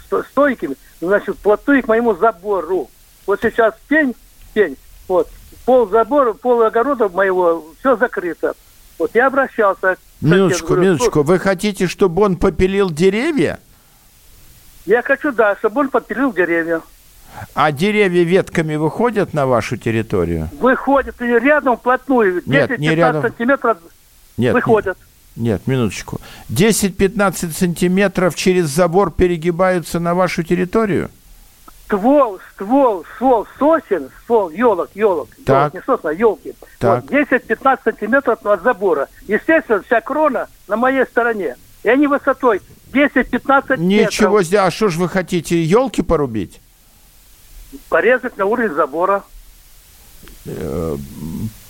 [0.06, 2.90] сто- стойким, значит, вплотную к моему забору.
[3.26, 4.14] Вот сейчас пень,
[4.52, 4.76] пень,
[5.08, 5.28] вот,
[5.64, 8.54] пол забора, пол огорода моего, все закрыто.
[8.98, 9.96] Вот я обращался.
[10.20, 11.22] Минуточку, говорю, минуточку.
[11.22, 13.58] Вы хотите, чтобы он попилил деревья?
[14.86, 16.82] Я хочу, да, чтобы он подпилил деревья.
[17.54, 20.48] А деревья ветками выходят на вашу территорию?
[20.60, 23.22] Выходят и рядом вплотную, 10-15 Нет, не рядом.
[23.22, 23.78] сантиметров
[24.36, 24.54] Нет.
[24.54, 24.98] выходят.
[25.36, 26.20] Нет, минуточку.
[26.50, 31.10] 10-15 сантиметров через забор перегибаются на вашу территорию?
[31.86, 35.74] Ствол, ствол, ствол сосен, ствол елок, елок, Так.
[35.74, 36.54] не сосна, елки.
[36.78, 37.02] Так.
[37.02, 39.08] Вот 10-15 сантиметров от забора.
[39.28, 41.56] Естественно, вся крона на моей стороне.
[41.82, 44.46] И они высотой 10-15 Ничего метров.
[44.46, 44.60] себе.
[44.60, 46.60] А что ж вы хотите, елки порубить?
[47.88, 49.22] Порезать на уровень забора.
[50.46, 50.96] Э,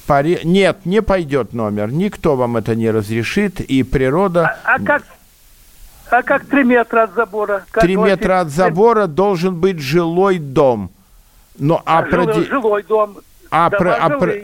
[0.06, 1.90] поре- Нет, не пойдет номер.
[1.90, 3.60] Никто вам это не разрешит.
[3.60, 4.58] И природа...
[4.64, 5.04] А как,
[6.10, 7.64] а как 3 метра от забора?
[7.70, 10.90] Как Три метра от забора должен быть жилой дом.
[11.58, 13.18] Но, а, А, про жилой, жилой дом.
[13.50, 14.34] а Дома про- а про-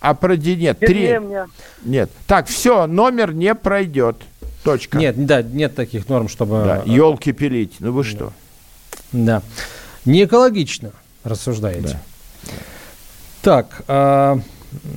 [0.00, 1.18] а про нет, три...
[1.82, 2.10] Нет.
[2.26, 4.16] Так, все, номер не пройдет.
[4.64, 4.98] Точка.
[4.98, 6.62] Нет, да, нет таких норм, чтобы...
[6.64, 7.76] Да, елки пилить.
[7.80, 8.32] Ну вы что?
[9.12, 9.42] Да.
[10.06, 10.92] Не экологично,
[11.24, 11.98] рассуждаете.
[13.42, 14.40] Так, а,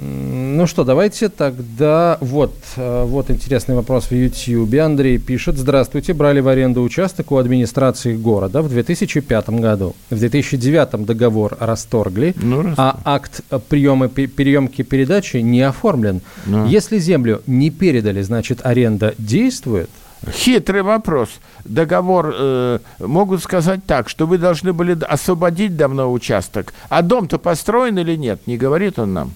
[0.02, 2.18] ну что, давайте тогда...
[2.22, 4.74] Вот, а, вот интересный вопрос в YouTube.
[4.80, 5.58] Андрей пишет.
[5.58, 6.14] Здравствуйте.
[6.14, 9.96] Брали в аренду участок у администрации города в 2005 году.
[10.10, 16.22] В 2009 договор расторгли, Ну, а акт приема, приемки передачи не оформлен.
[16.46, 16.68] Ну.
[16.68, 19.90] Если землю не передали, значит аренда действует?
[20.28, 21.30] Хитрый вопрос.
[21.64, 26.74] Договор э, могут сказать так, что вы должны были освободить давно участок.
[26.90, 28.46] А дом-то построен или нет?
[28.46, 29.34] Не говорит он нам.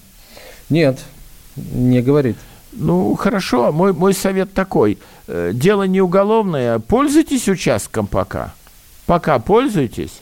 [0.68, 1.00] Нет,
[1.56, 2.36] не говорит.
[2.72, 3.72] Ну, хорошо.
[3.72, 4.98] Мой, мой совет такой.
[5.26, 6.78] Э, дело не уголовное.
[6.80, 8.52] Пользуйтесь участком пока.
[9.06, 10.20] Пока пользуйтесь.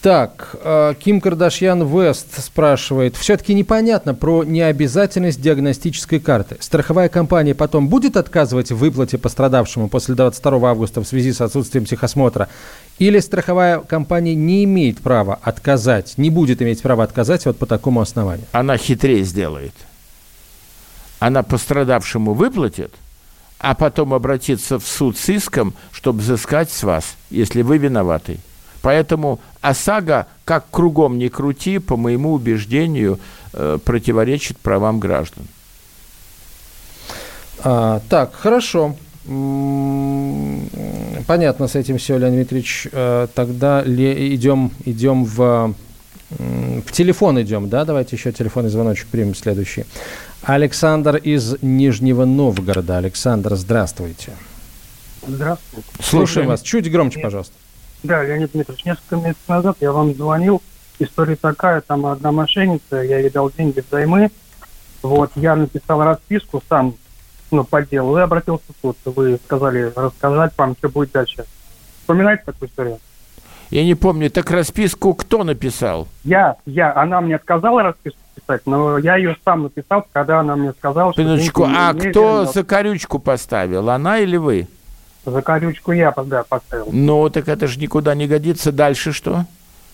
[0.00, 3.16] Так, э, Ким Кардашьян Вест спрашивает.
[3.16, 6.56] Все-таки непонятно про необязательность диагностической карты.
[6.60, 11.84] Страховая компания потом будет отказывать в выплате пострадавшему после 22 августа в связи с отсутствием
[11.84, 12.48] техосмотра?
[13.00, 18.00] Или страховая компания не имеет права отказать, не будет иметь права отказать вот по такому
[18.00, 18.46] основанию?
[18.52, 19.74] Она хитрее сделает.
[21.18, 22.94] Она пострадавшему выплатит,
[23.58, 28.38] а потом обратится в суд с иском, чтобы взыскать с вас, если вы виноваты.
[28.82, 33.18] Поэтому ОСАГО, как кругом не крути, по моему убеждению,
[33.52, 35.44] э, противоречит правам граждан.
[37.60, 38.96] А, так, хорошо.
[41.26, 42.88] Понятно с этим все, Леонид Дмитриевич.
[42.92, 45.74] Э, Тогда идем, идем в,
[46.30, 47.84] в телефон идем, да?
[47.84, 49.84] Давайте еще телефонный звоночек примем следующий.
[50.42, 52.96] Александр из Нижнего Новгорода.
[52.98, 54.32] Александр, здравствуйте.
[55.26, 55.88] Здравствуйте.
[56.00, 56.62] Слушаем вас.
[56.62, 57.52] Чуть громче, пожалуйста.
[58.02, 60.62] Да, Леонид Дмитриевич, несколько месяцев назад я вам звонил.
[61.00, 64.30] История такая, там одна мошенница, я ей дал деньги взаймы.
[65.02, 66.94] Вот, я написал расписку сам,
[67.50, 68.96] ну, по делу, и обратился в суд.
[69.04, 71.44] Вы сказали рассказать вам, что будет дальше.
[72.00, 72.98] Вспоминаете такую историю?
[73.70, 76.08] Я не помню, так расписку кто написал?
[76.24, 80.72] Я, я, она мне отказала расписку писать, но я ее сам написал, когда она мне
[80.72, 82.54] сказала, что Минуточку, а кто вернут.
[82.54, 84.68] закорючку поставил, она или вы?
[85.30, 86.88] Закорючку я да, поставил.
[86.92, 88.72] Ну, так это же никуда не годится.
[88.72, 89.44] Дальше что?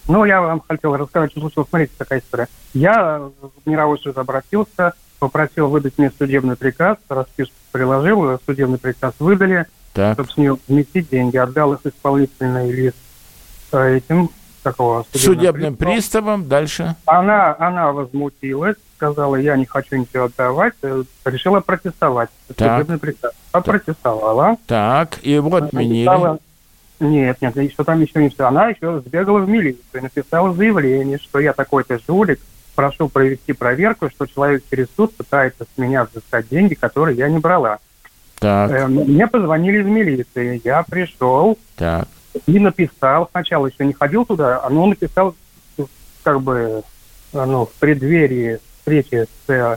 [0.06, 1.68] Ну, я вам хотел рассказать, что случилось.
[1.68, 2.48] Смотрите, такая история.
[2.74, 9.66] Я в мировой суд обратился, попросил выдать мне судебный приказ, расписку приложил, судебный приказ выдали,
[9.94, 10.14] Так.
[10.14, 12.96] чтобы с нее внести деньги, отдал их исполнительный лист
[13.72, 14.00] э,
[14.64, 16.48] такого Судебным приставом.
[16.48, 16.96] Дальше.
[17.06, 22.30] Она, она возмутилась, сказала, я не хочу ничего отдавать, э, решила протестовать.
[22.56, 22.80] Так.
[22.80, 23.32] Судебный пристав.
[23.52, 24.56] Попротестовала.
[24.66, 26.04] Так, и его отменили.
[26.06, 26.38] Написала-
[27.00, 28.46] Нет, нет, что там еще не все.
[28.46, 32.40] Она еще сбегала в милицию, написала заявление, что я такой-то жулик,
[32.74, 37.38] прошу провести проверку, что человек через суд пытается с меня взыскать деньги, которые я не
[37.38, 37.78] брала.
[38.40, 42.08] Так, Э, Мне позвонили из милиции, я пришел так.
[42.46, 45.34] И написал, сначала еще не ходил туда, а но написал
[46.22, 46.82] как бы
[47.32, 49.76] ну, в преддверии встречи с э,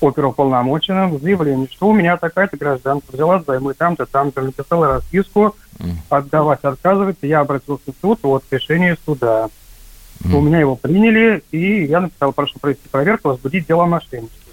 [0.00, 5.54] оперуполномоченным заявление, что у меня такая-то гражданка взяла займы там-то, там-то, написала расписку,
[6.08, 9.48] отдавать, отказывается, я обратился в суд, вот решение суда.
[10.24, 14.52] У меня его приняли, и я написал, прошу провести проверку, возбудить дело о мошенничестве.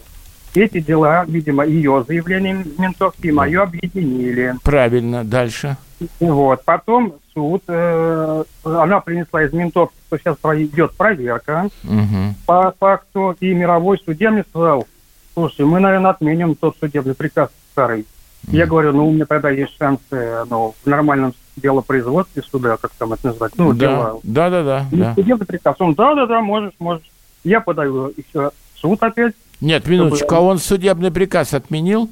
[0.56, 4.56] Эти дела, видимо, ее заявление ментовки и мое объединили.
[4.64, 5.24] Правильно.
[5.24, 5.78] Дальше.
[6.20, 6.64] Вот.
[6.66, 12.36] Потом суд, э, она принесла из ментовки, что сейчас идет проверка Мгм.
[12.46, 14.88] по факту, и мировой судья мне сказал,
[15.34, 18.06] слушай, мы, наверное, отменим тот судебный приказ старый.
[18.48, 23.14] Я говорю, ну, у меня тогда есть шансы ну, в нормальном делопроизводстве суда, как там
[23.14, 23.80] это назвать, ну, да.
[23.80, 24.20] дело.
[24.24, 25.14] да, да, да, Ну, да.
[25.14, 25.76] Судебный приказ.
[25.80, 27.04] Он, да-да-да, можешь, можешь.
[27.44, 29.34] Я подаю еще суд опять.
[29.62, 32.10] Нет, минуточку, а он судебный приказ отменил?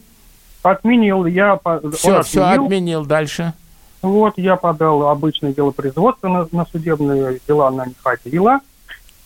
[0.64, 1.58] Отменил, я...
[1.94, 2.66] Все, он все, отменил.
[2.66, 3.06] отменил.
[3.06, 3.54] Дальше.
[4.02, 8.60] Вот, я подал обычное дело производства на, на судебные дела, она не ходила.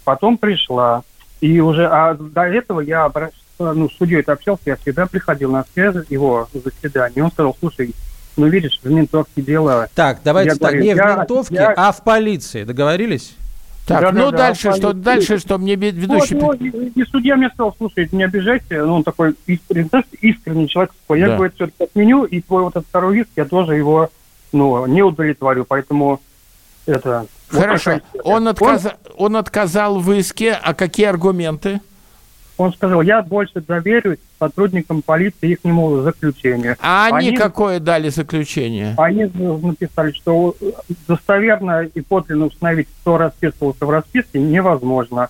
[0.03, 1.03] Потом пришла.
[1.41, 5.51] И уже, а до этого я обращался, ну, с судьей это общался, я всегда приходил
[5.51, 7.23] на связь его заседание.
[7.23, 7.93] Он сказал, слушай,
[8.37, 9.87] ну, видишь, в ментовке дело...
[9.93, 12.63] Так, давайте Я так, говорю, не в ментовке, я- а в полиции.
[12.63, 13.35] Договорились?
[13.87, 14.69] Так, Да, ну да, да, дальше что?
[14.69, 15.01] абсолютно.
[15.01, 15.57] Дальше что?
[15.57, 16.35] Мне ведущий...
[16.35, 20.05] Вот, ну, и, и судья мне сказал, слушай, не обижайся, ну, он такой искренний, знаешь,
[20.21, 20.91] искренний человек.
[21.09, 21.35] Я, Да.
[21.35, 24.09] говорит, все-таки отменю, и твой вот этот второй иск, я тоже его,
[24.51, 26.21] ну, не удовлетворю, поэтому
[26.85, 27.25] это...
[27.51, 27.91] вот Хорошо.
[27.91, 28.95] такая история.
[29.15, 31.81] Он, он отказал в иске, а какие аргументы?
[32.57, 36.77] Он сказал, я больше доверюсь сотрудникам полиции ихнему заключению.
[36.79, 38.93] А они, какое дали заключение?
[38.97, 40.55] Они написали, что
[41.07, 45.29] достоверно и подлинно установить, кто расписывался в расписке, невозможно.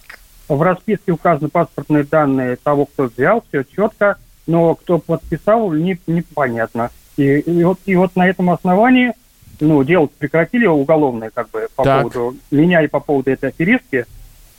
[0.50, 6.92] В расписке указаны паспортные данные того, кто взял, все четко, но кто подписал, не, непонятно.
[7.18, 9.14] И, и, вот, и вот на этом основании
[9.60, 12.12] ну, дело прекратили уголовное как бы по Так.
[12.14, 14.06] поводу меня и по поводу этой аферистки.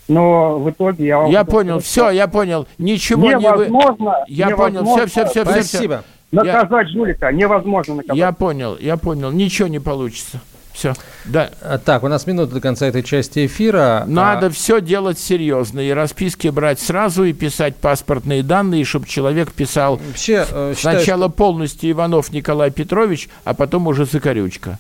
[0.09, 1.19] Но в итоге я...
[1.19, 2.67] вам Я понял, сказать, все, я понял.
[2.79, 3.67] Ничего не вы...
[3.67, 4.25] Невозможно.
[4.29, 5.63] Я понял, все, все, все, все.
[5.63, 6.05] Спасибо.
[6.31, 8.17] Наказать жулика невозможно наказать.
[8.17, 9.31] Я понял, я понял.
[9.31, 10.41] Ничего не получится.
[10.73, 10.95] Все.
[11.25, 11.51] Да.
[11.61, 14.05] А, Так, у нас минута до конца этой части эфира.
[14.07, 15.81] Надо А, все делать серьезно.
[15.81, 21.29] И расписки брать сразу, и писать паспортные данные, чтобы человек писал Вообще, э, считаю, сначала
[21.29, 24.79] полностью Иванов Николай Петрович, а потом уже Закорючка.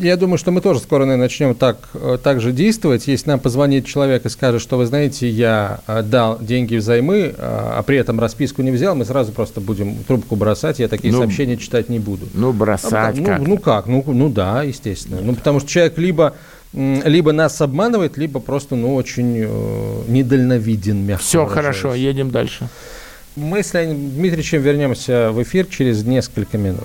[0.00, 3.08] Я думаю, что мы тоже скоро наверное, начнем так, э, так же действовать.
[3.08, 7.78] Если нам позвонит человек и скажет, что вы знаете, я э, дал деньги взаймы, а
[7.78, 10.78] а при этом расписку не взял, мы сразу просто будем трубку бросать.
[10.78, 12.28] Я такие Ну, сообщения читать не буду.
[12.34, 13.86] Ну, бросать ну, как ну как?
[13.86, 15.20] Ну, ну да, естественно.
[15.22, 16.34] Ну потому что человек либо
[16.74, 21.76] либо нас обманывает, либо просто ну очень э, недальновиден, мягко Все выражаясь.
[21.76, 22.68] хорошо, едем дальше.
[23.36, 26.84] Мы с Леонидом Дмитриевичем вернемся в эфир через несколько минут.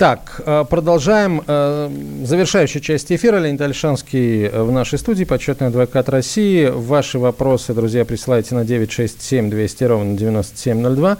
[0.00, 1.42] Так, э, продолжаем.
[1.46, 1.90] э,
[2.24, 3.36] Завершающая часть эфира.
[3.36, 6.70] Леонид Альшанский э, в нашей студии, почетный адвокат России.
[6.72, 11.18] Ваши вопросы, друзья, присылайте на 967 200 ровно 9702.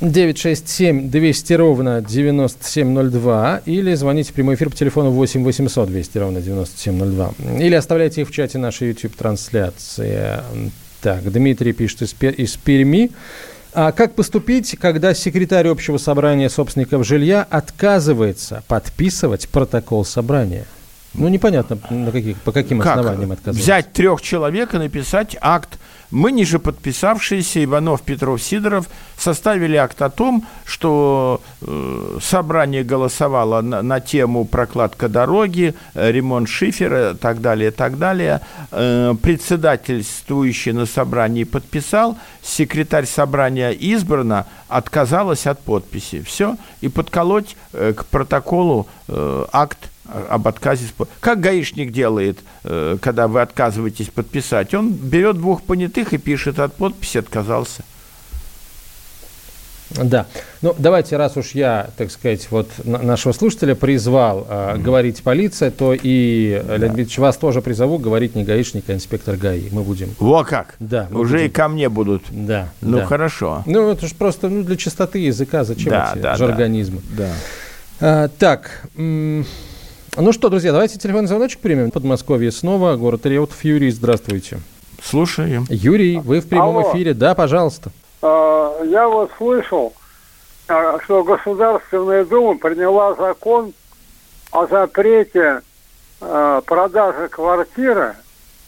[0.00, 6.40] 967 200 ровно 9702 или звоните в прямой эфир по телефону 8 800 200 ровно
[6.40, 10.42] 9702 или оставляйте их в чате нашей YouTube-трансляции.
[11.02, 13.10] Так, Дмитрий пишет из, из Перми.
[13.78, 20.64] А как поступить, когда секретарь общего собрания собственников жилья отказывается подписывать протокол собрания?
[21.12, 22.96] Ну, непонятно, на каких, по каким Как?
[22.96, 23.62] основаниям отказались.
[23.62, 25.78] Взять трех человек и написать акт.
[26.10, 33.82] Мы, ниже подписавшиеся, Иванов, Петров, Сидоров, составили акт о том, что э, собрание голосовало на,
[33.82, 38.40] на тему прокладка дороги, э, ремонт шифера, так далее, так далее.
[38.70, 46.22] Э, председательствующий на собрании подписал, секретарь собрания избрана, отказалась от подписи.
[46.22, 46.56] Все.
[46.80, 49.90] И подколоть э, к протоколу э, акт
[50.28, 50.84] об отказе.
[51.20, 54.74] Как гаишник делает, э, когда вы отказываетесь подписать?
[54.74, 57.82] Он берет двух понятых и пишет от подписи «отказался».
[60.02, 60.26] Да.
[60.62, 65.70] Ну, давайте, раз уж я, так сказать, вот на- нашего слушателя призвал э, говорить полиция,
[65.70, 69.68] то и, э, Леонид Дмитриевич, вас тоже призову говорить не гаишник, а инспектор ГАИ.
[69.70, 70.10] Мы будем...
[70.18, 70.74] Во как!
[70.80, 71.06] Да.
[71.12, 72.24] Уже и будем- ко мне будут.
[72.30, 72.70] Да.
[72.80, 73.06] Ну, да.
[73.06, 73.62] хорошо.
[73.64, 75.62] Ну, это же просто ну, для чистоты языка.
[75.62, 76.36] Зачем Да, эти да, да.
[76.36, 77.00] жаргонизмы?
[77.16, 77.32] Да.
[78.00, 79.46] А, так, м,
[80.16, 81.90] ну что, друзья, давайте телефонный звоночек примем.
[81.90, 83.64] Подмосковье снова, город Реутов.
[83.64, 84.58] Юрий, здравствуйте.
[85.02, 85.66] Слушаем.
[85.68, 86.92] Юрий, вы в прямом Алло.
[86.92, 87.14] эфире.
[87.14, 87.90] Да, пожалуйста.
[88.22, 89.92] А, Я вот слышал,
[90.68, 93.72] а, что Государственная Дума приняла закон
[94.52, 95.60] о запрете
[96.20, 98.14] а, продажи квартиры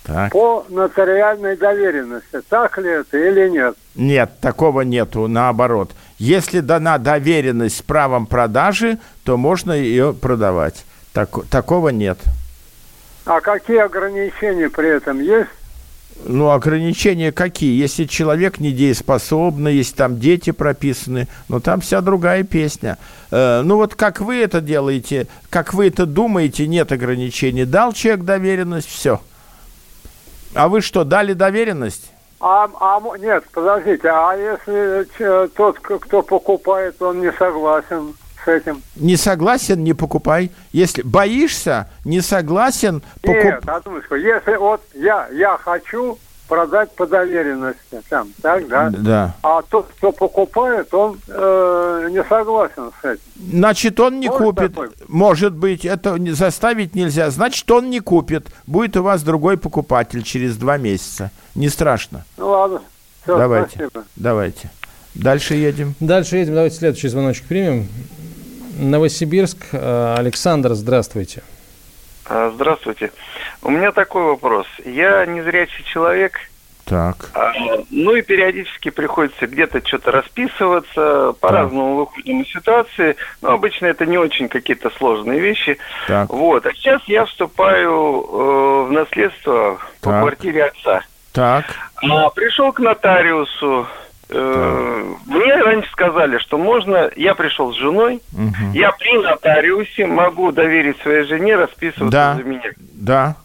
[0.05, 0.33] Так.
[0.33, 2.41] по нотариальной доверенности.
[2.49, 3.75] Так ли это или нет?
[3.95, 5.91] Нет, такого нету, наоборот.
[6.19, 10.85] Если дана доверенность с правом продажи, то можно ее продавать.
[11.19, 12.17] Так- такого нет.
[13.27, 15.51] А какие ограничения при этом есть?
[16.25, 17.77] Ну, ограничения какие?
[17.77, 22.99] Если человек недееспособный, если там дети прописаны, ну, там вся другая песня.
[23.33, 27.65] Э, ну, вот как вы это делаете, как вы это думаете, нет ограничений.
[27.65, 29.21] Дал человек доверенность, все.
[30.55, 32.13] А вы что, дали доверенность?
[32.39, 38.15] А, а нет, подождите, а если тот, кто покупает, он не согласен
[38.49, 38.83] с этим?
[38.97, 40.51] Не согласен, не покупай.
[40.73, 43.45] Если боишься, не согласен, покуп...
[43.45, 46.19] Нет, однушку, если вот я, я хочу
[46.49, 48.91] продать по доверенности, там, так, да?
[48.91, 49.35] Да.
[49.43, 53.21] А тот, кто покупает, он э, не согласен с этим.
[53.53, 54.75] Значит, он не Может купит.
[54.75, 54.91] такое?
[55.09, 57.29] Может быть, это заставить нельзя.
[57.31, 58.47] Значит, он не купит.
[58.67, 61.31] Будет у вас другой покупатель через два месяца.
[61.55, 62.25] Не страшно.
[62.39, 62.81] Ну ладно,
[63.23, 63.71] все, Давайте.
[63.71, 64.05] спасибо.
[64.17, 64.71] Давайте.
[65.15, 65.95] Дальше едем.
[66.01, 66.55] Дальше едем.
[66.55, 67.89] Давайте следующий звоночек примем.
[68.79, 69.59] Новосибирск.
[69.73, 71.43] Э, Александр, здравствуйте.
[72.27, 73.11] А, Здравствуйте.
[73.63, 74.67] У меня такой вопрос.
[74.85, 76.39] Я незрячий человек,
[76.85, 77.31] Так.
[77.35, 77.53] а,
[77.91, 84.19] ну и периодически приходится где-то что-то расписываться, по-разному выходим из ситуации, но обычно это не
[84.19, 85.79] очень какие-то сложные вещи.
[86.07, 86.29] Так.
[86.31, 86.67] Вот.
[86.67, 90.21] А сейчас я вступаю э, в наследство по Так.
[90.23, 91.01] квартире отца.
[91.33, 91.65] Так.
[91.97, 93.87] А, пришел к нотариусу.
[94.31, 97.11] Э, Мне раньше сказали, что можно.
[97.17, 98.21] Я пришел с женой.
[98.33, 98.73] Мгм.
[98.73, 102.35] Я при нотариусе могу доверить своей жене расписываться Да.
[102.37, 102.71] за меня.
[102.79, 103.37] Да.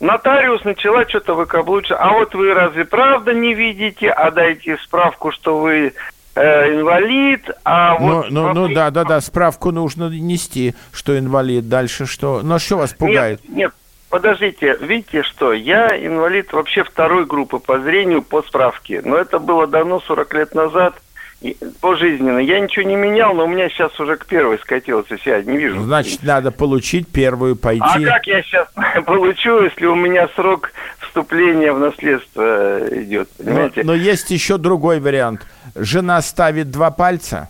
[0.00, 2.00] Нотариус начала что-то выкаблучивать.
[2.00, 4.10] А вот вы разве правда не видите?
[4.10, 5.92] А дайте справку, что вы
[6.34, 7.48] э, инвалид.
[7.64, 11.68] А Ну, вот ну, ну, да, да, да, справку нужно нести, что инвалид.
[11.68, 12.40] Дальше что?
[12.42, 13.40] Ну, а что вас пугает?
[13.48, 13.72] Нет, нет,
[14.12, 19.66] подождите, видите что, я инвалид вообще второй группы по зрению по справке, но это было
[19.66, 20.94] давно, 40 лет назад,
[21.80, 22.38] пожизненно.
[22.38, 25.80] Я ничего не менял, но у меня сейчас уже к первой скатился, я не вижу.
[25.82, 28.04] Значит, надо получить первую, А пойти.
[28.04, 28.68] как я сейчас
[29.06, 33.82] получу, если у меня срок вступления в наследство э, идет, Но, понимаете?
[33.82, 35.46] но есть еще другой вариант.
[35.74, 37.48] Жена ставит два пальца,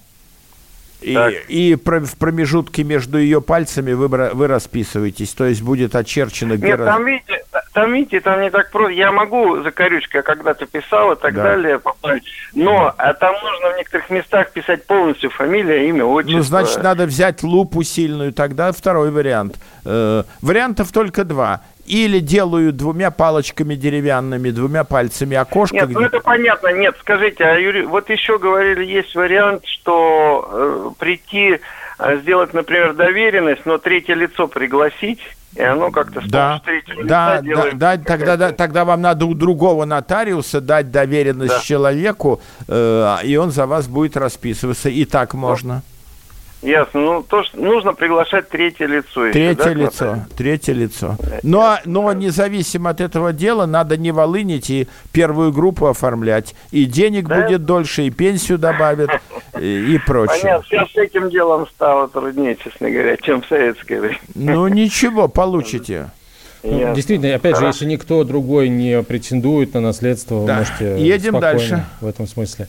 [1.03, 1.35] и, Так.
[1.49, 5.33] и в промежутке между ее пальцами вы, вы расписываетесь.
[5.35, 8.93] То есть будет очерчено Нет, раз- там видите, там видите, там не так просто.
[8.93, 11.43] Я могу за корючкой, я когда-то писал и так Да.
[11.43, 12.25] далее, поправить.
[12.55, 16.37] но а там нужно в некоторых местах писать полностью фамилия, имя, отчество.
[16.39, 19.57] Ну, значит, надо взять лупу сильную, тогда второй вариант.
[19.85, 21.63] Э, вариантов только два.
[21.87, 25.75] Или делаю двумя палочками деревянными, двумя пальцами окошко.
[25.75, 26.69] Нет, ну это понятно.
[26.69, 31.59] Нет, скажите, а Юрий, вот еще говорили, есть вариант, что э, прийти,
[31.99, 35.21] э, сделать, например, доверенность, но третье лицо пригласить,
[35.57, 36.63] и оно как-то Да,
[37.05, 41.61] да, да, да, тогда, да, тогда вам надо у другого нотариуса дать доверенность Да.
[41.61, 44.89] человеку, э, и он за вас будет расписываться.
[44.89, 45.83] И так можно.
[46.63, 47.01] Ясно.
[47.01, 49.27] Ну, то, что нужно приглашать третье лицо.
[49.27, 51.17] еще, Третье да, лицо, третье лицо.
[51.43, 56.55] Но, но независимо от этого дела, надо не волынить и первую группу оформлять.
[56.71, 57.43] И денег Да?
[57.43, 59.11] будет дольше, и пенсию добавят,
[59.59, 60.39] и, и прочее.
[60.43, 60.67] Понятно.
[60.71, 64.21] Сейчас с этим делом стало труднее, честно говоря, чем в советское время.
[64.37, 66.11] Ну ничего, получите.
[66.65, 66.95] Ну, Ясно.
[66.95, 70.59] действительно, опять же, если никто другой не претендует на наследство, вы Да.
[70.59, 71.85] можете Едем спокойно дальше.
[72.01, 72.69] в этом смысле.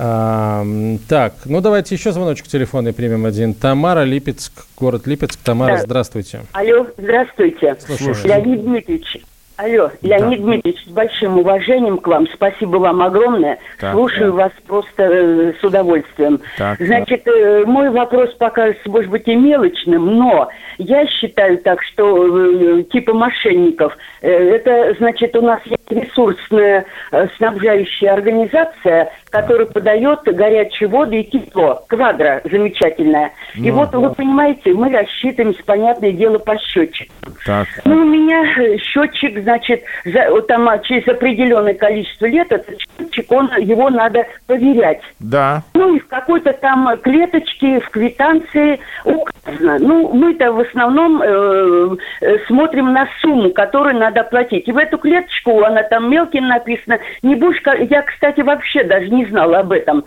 [0.00, 0.64] А,
[1.08, 3.52] так, ну давайте еще звоночек телефонный примем один.
[3.52, 5.38] Тамара, Липецк, город Липецк.
[5.42, 5.82] Тамара, Да.
[5.82, 6.40] здравствуйте.
[6.52, 7.76] Алло, здравствуйте.
[7.80, 8.14] Слушаю.
[8.24, 9.18] Леонид Дмитриевич.
[9.56, 12.28] Алло, Леонид Дмитриевич, с большим уважением к вам.
[12.32, 13.58] Спасибо вам огромное.
[13.80, 14.44] Так, Слушаю да.
[14.44, 16.38] вас просто э, с удовольствием.
[16.56, 22.78] Так, Значит, э, мой вопрос покажется, может быть, и мелочным, но я считаю так, что
[22.78, 25.58] э, типа мошенников, э, это, значит, у нас
[25.90, 31.82] ресурсная э, снабжающая организация, которая подает горячие воды и тепло.
[31.88, 33.32] Квадро замечательная.
[33.54, 33.76] И Ну.
[33.76, 37.12] вот, вы понимаете, мы рассчитываемся, понятное дело, по счетчику.
[37.44, 37.66] Так.
[37.84, 43.30] Ну, у меня э, счетчик, значит, за, там а, через определенное количество лет этот счетчик,
[43.32, 45.00] он, его надо проверять.
[45.20, 45.62] Да.
[45.74, 49.78] Ну, и в какой-то там клеточке, в квитанции указано.
[49.78, 54.68] Ну, мы-то в основном э, э, смотрим на сумму, которую надо платить.
[54.68, 57.60] И в эту клеточку, она там мелким написана, не будешь...
[57.60, 60.04] ко- Я, кстати, вообще даже не знала об этом.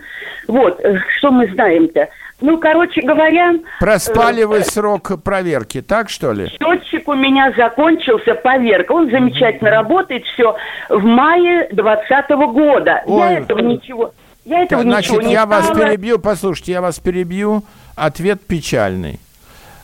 [0.48, 2.08] Вот, э, что мы знаем-то.
[2.40, 3.54] Ну, короче говоря...
[3.78, 6.48] Проспали э, вы срок проверки, так что ли?
[6.48, 8.92] Счетчик у меня закончился, поверка.
[8.92, 10.56] Он замечательно работает, все,
[10.88, 13.02] в мае 2020 года.
[13.06, 13.20] Ой.
[13.20, 14.12] Я этого ничего...
[14.44, 15.86] Я этого Значит, ничего не я вас знала.
[15.86, 17.62] перебью, послушайте, я вас перебью.
[17.94, 19.20] Ответ печальный.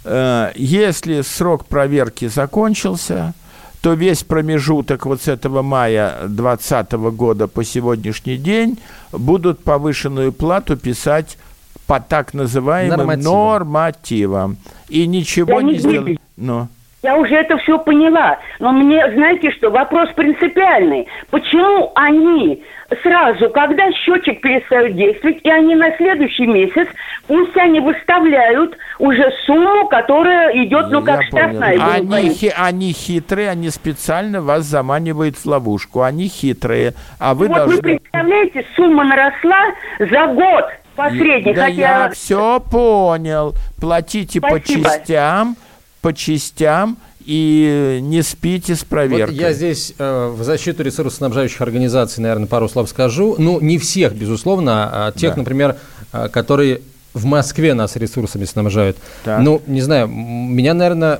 [0.05, 3.34] Э, Если срок проверки закончился,
[3.81, 8.79] то весь промежуток вот с этого мая 2020 года по сегодняшний день
[9.12, 11.39] будут повышенную плату писать
[11.87, 13.53] по так называемым Нормативам.
[13.53, 14.57] нормативам.
[14.89, 16.18] И ничего Я не не сделать.
[16.37, 16.68] знаю.
[17.03, 18.38] Я уже это все поняла.
[18.59, 21.07] Но мне, знаете что, вопрос принципиальный.
[21.30, 22.62] Почему они
[23.03, 26.88] сразу, когда счетчик перестает действовать, и они на следующий месяц,
[27.28, 31.78] пусть они выставляют уже сумму, которая идет, ну, как Я штрафная.
[31.94, 36.03] Они, хи- они хитрые, они специально вас заманивают в ловушку.
[36.03, 37.82] Они хитрые, а вы вот вы должны...
[37.82, 39.66] представляете, сумма наросла
[40.01, 40.64] за год
[40.96, 41.72] посредний, Да хотя...
[41.74, 43.55] я все понял.
[43.80, 44.84] Платите по Спасибо.
[44.84, 45.57] частям,
[46.09, 46.97] по частям
[47.27, 49.37] и не спите с Вот проверкой.
[49.37, 53.35] я здесь э, в защиту ресурсоснабжающих организаций, наверное, пару слов скажу.
[53.39, 55.41] Ну, не всех, безусловно, а тех, Да.
[55.41, 55.77] например,
[56.15, 56.81] э, которые
[57.13, 58.97] в Москве нас ресурсами снабжают.
[59.25, 59.41] Так.
[59.43, 61.19] Ну, не знаю, меня, наверное,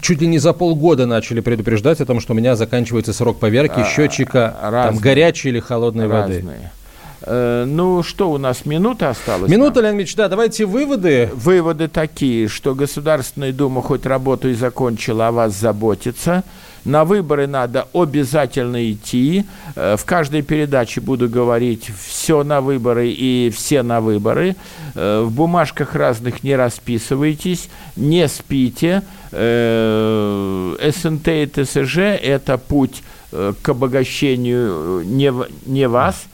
[0.00, 3.80] чуть ли не за полгода начали предупреждать о том, что у меня заканчивается срок поверки
[3.80, 5.02] А, счетчика там, разные.
[5.02, 6.36] горячей или холодной воды.
[6.36, 6.56] Разные.
[6.56, 6.77] Э,
[7.26, 9.50] ну что, у нас минута осталась?
[9.50, 11.30] Минута, Леонид Ильич, да, давайте выводы.
[11.34, 16.44] Выводы такие, что Государственная Дума хоть работу и закончила, о вас заботится.
[16.84, 19.44] На выборы надо обязательно идти.
[19.74, 24.56] Э, В каждой передаче буду говорить все на выборы и все на выборы.
[24.94, 29.02] Э, В бумажках разных не расписывайтесь, не спите.
[29.32, 33.02] Э, СНТ и ТСЖ– это путь
[33.32, 35.32] э, к обогащению э, не,
[35.66, 36.27] не вас.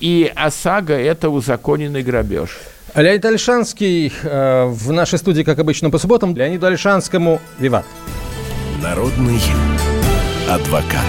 [0.00, 2.58] И ОСАГО– это узаконенный грабеж.
[2.94, 6.34] Леонид Альшанский э, в нашей студии, как обычно, по субботам.
[6.34, 7.84] Леониду Альшанскому виват.
[8.82, 9.40] Народный
[10.48, 11.04] адвокат.